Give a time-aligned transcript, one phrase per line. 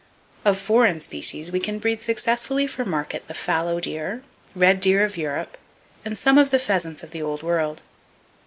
[0.45, 4.23] Of foreign species we can breed successfully for market the fallow deer,
[4.55, 5.59] red deer of Europe
[6.03, 7.83] and some of the pheasants of the old world.